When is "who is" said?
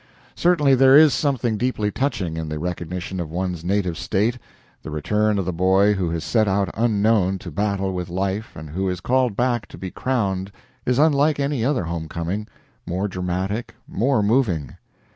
8.71-8.99